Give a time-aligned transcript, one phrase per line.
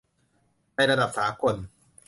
[0.75, 1.55] ในระดับสากล